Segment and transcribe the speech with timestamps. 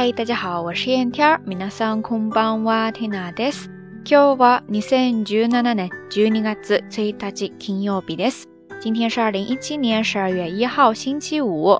[0.00, 1.40] 嗨，大家好，我是燕天儿。
[1.44, 3.68] 皆さんこんばんは天ナです。
[4.04, 6.56] 今日は二千十七年十二月
[6.88, 8.44] 一日金曜日です。
[8.80, 11.76] 今天是二零一七年十二月一号星期五。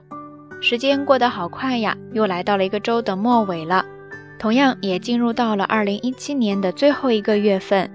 [0.60, 3.86] 时间过得好快呀，又来到了一个周的末尾了，
[4.36, 7.88] 同样也进入到了二零一七年的最后一个月份。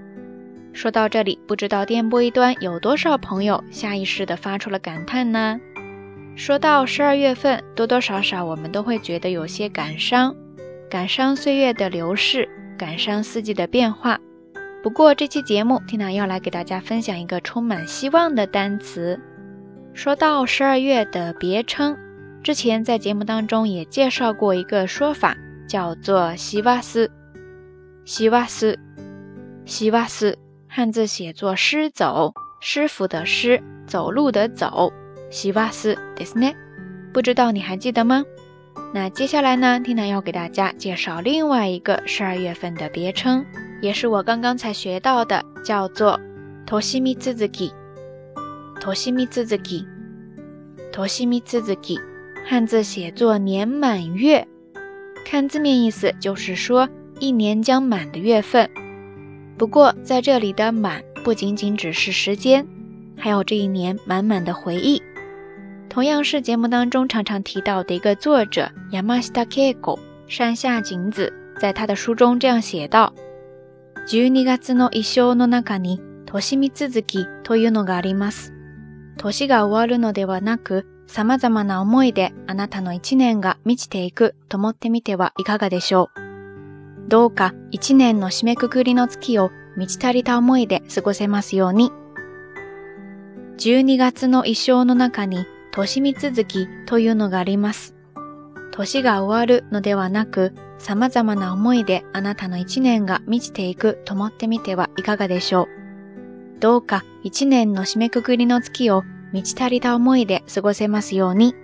[0.72, 5.60] 说到这里，不知道电波一端有多少朋友下意识地发出了感叹呢？
[6.36, 10.36] 说到十二月份，多多少少我们都会觉得有些感伤，
[10.90, 14.20] 感伤岁月的流逝，感伤四季的变化。
[14.82, 19.20] 不过这期节目缇娜要来给大家分享一个充满希望的单词。
[19.94, 21.96] 说到十二月的别称，
[22.42, 25.38] 之前在节目当中也介绍过一个说法，
[25.70, 27.12] 叫做“西瓦斯”。
[28.06, 28.78] 西瓦斯，
[29.66, 30.36] 西瓦斯，
[30.68, 34.92] 汉字写作“诗走”，师傅的“师”，走路的“走”。
[35.34, 36.56] 西瓦斯迪斯尼，
[37.12, 38.24] 不知道你还记得吗？
[38.94, 43.44] 那接下来呢？Tina 要给大家介绍另外一个十二月份的别称，
[43.82, 46.20] 也是我刚刚才学到的，叫做
[46.68, 47.74] “托西米兹兹基”。
[48.80, 49.84] 托西米兹兹基，
[50.92, 52.00] 托西米兹兹基，
[52.46, 54.48] 汉字写作“年满月”，
[55.26, 56.88] 看字面意思就是说
[57.20, 58.70] 一年将满的月份。
[59.58, 62.64] 不过在这里的“满”不仅仅只是时间，
[63.18, 65.02] 还有这一年满满的回忆。
[65.94, 73.14] 同样是节目当中常常提到的一个作者山下恵子山下景子，在他的书中这样写道
[74.08, 78.52] ：12月の一生の中に年見続きというのがあります。
[79.18, 87.08] 年が終わるのではなく、様々な思いであなたの一年が満ちていくと思ってみてはいかがでしょう。
[87.08, 91.92] どうか一年の締めくくりの月を満ち足りた思いで過ごせますように。
[93.60, 95.46] 12月の一生の中に
[95.82, 97.96] 年見続きというのがあります。
[98.72, 106.60] 年が終わるのではなく、様々な思いであなたの一年が満ちていくと思ってみてはいかがでしょう。
[106.60, 111.56] どうか一年の締めくくりの月を満ち足りた思いで過ごせますように。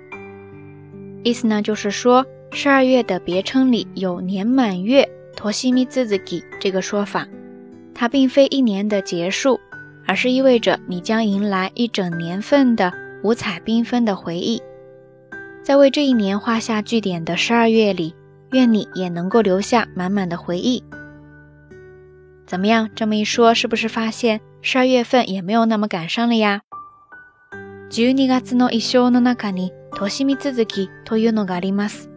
[1.24, 7.28] 意思呢就是说，12月的别称里有“年满月”“年見続き己”这个说法，
[7.94, 9.60] 它并非一年的结束，
[10.08, 12.92] 而是意味着你将迎来一整年份的
[13.22, 14.62] 五彩缤纷的回忆，
[15.62, 18.16] 在为这一年画下句点的十二月里，
[18.52, 20.82] 愿你也能够留下满满的回忆。
[22.48, 26.62] 怎么样，这么一说，是不是发现十二月份也没有那么感伤了呀？
[27.92, 29.72] 一生の中に
[30.24, 32.08] 年続きというのがあります。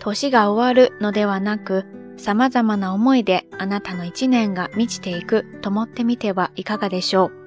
[0.00, 1.84] 年が終わるのではなく、
[2.16, 7.39] 様々な思いであなたの一年が満ちていくと思ってみてはいかがでしょう。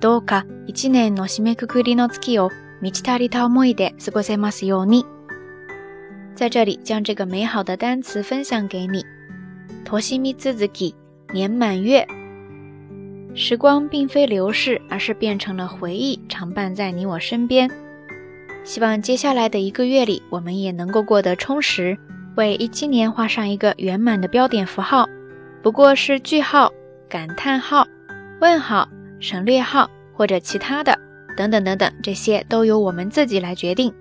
[0.00, 2.50] どうか一年の締めくくりの月を
[2.82, 5.06] 満ち足りた思いで過ごせますように。
[6.34, 9.06] 在这里将这个美好的单词分享给你，
[9.84, 10.94] としみつづき
[11.32, 12.06] 年满月。
[13.34, 17.70] 时光并非流逝，而是变成了回忆，常伴在你我身边。
[18.64, 21.96] 希望接下来的一个月里，我们也能够过得充实，
[22.36, 25.08] 为一七年画上一个圆满的标点符号。
[25.62, 26.72] 不过是句号、
[27.08, 27.86] 感叹号、
[28.40, 28.88] 问号。
[29.20, 30.98] 省略号或者其他的，
[31.36, 33.92] 等等等等，这些都由我们自己来决定。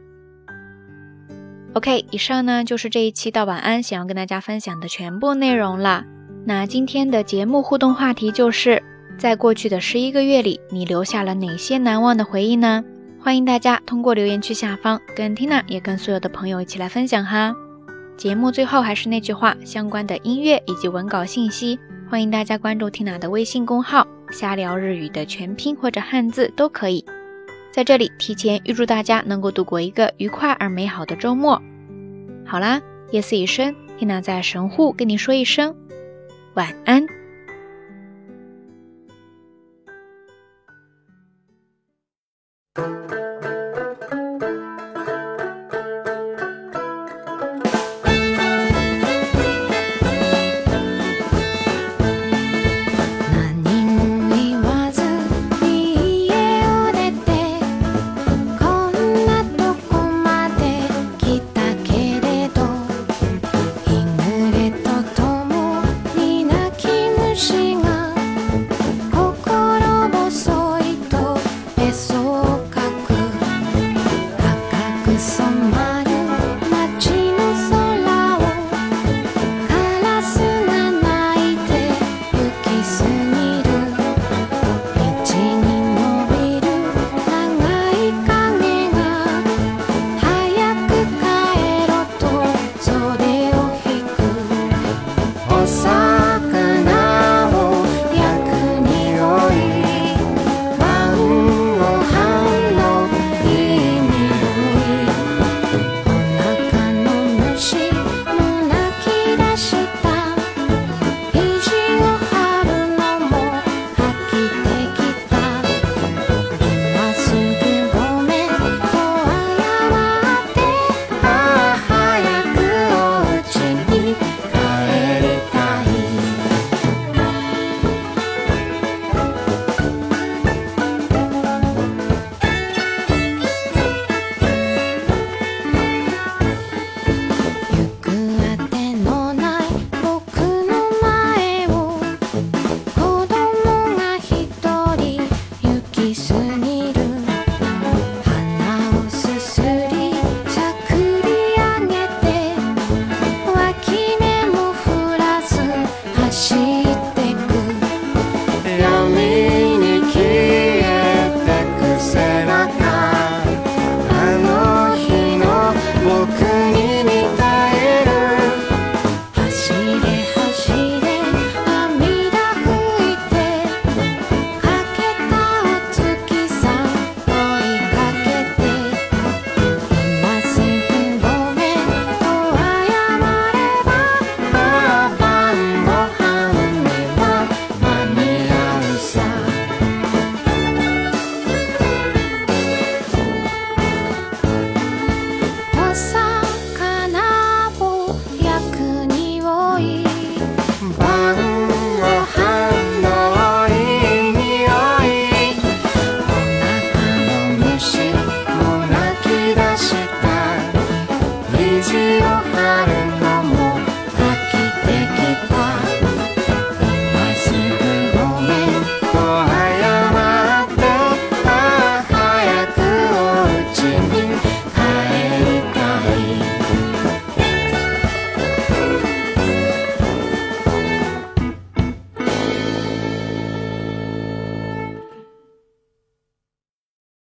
[1.74, 6.06] OK，以上呢就是这一期道晚安想要跟大家分享的全部内容了。
[6.46, 8.81] 那今天的节目互动话题就是
[9.18, 12.84] 在过去的十一个月里，你留下了哪些难忘的回忆呢？
[13.20, 17.53] 欢迎大家通过留言区下方跟 Tina 也跟所有的朋友一起来分享哈。
[18.16, 21.78] 节目最后还是那句话，相关的音乐以及文稿信息，
[22.09, 24.08] 欢迎大家关注 Tina 的微信公号。
[24.31, 27.03] 瞎聊日语的全拼或者汉字都可以，
[27.72, 31.62] 在这里提前预祝大家能够度过一个愉快而美好的周末。
[32.46, 32.81] 好啦，
[33.12, 35.75] 夜色已深，天呐，在神户跟你说一声
[36.56, 37.06] 晚安。